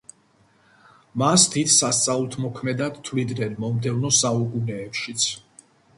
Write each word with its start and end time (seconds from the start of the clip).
მას 1.23 1.43
დიდ 1.55 1.69
სასწაულმოქმედად 1.75 2.97
თვლიდნენ 3.11 3.53
მომდევნო 3.67 4.15
საუკუნეებშიც. 4.21 5.29